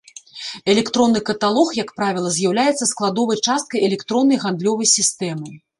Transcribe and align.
Электронны 0.73 1.21
каталог, 1.29 1.69
як 1.83 1.93
правіла, 1.99 2.33
з'яўляецца 2.39 2.91
складовай 2.93 3.43
часткай 3.51 3.79
электроннай 3.91 4.37
гандлёвай 4.47 4.95
сістэмы. 4.99 5.49